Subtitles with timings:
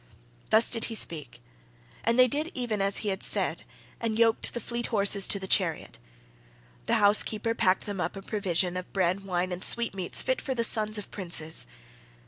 [0.49, 1.43] Thus did he speak,
[2.03, 3.61] and they did even as he had said,
[3.99, 5.99] and yoked the fleet horses to the chariot.
[6.87, 10.55] The housekeeper packed them up a provision of bread, wine, and sweet meats fit for
[10.55, 11.67] the sons of princes.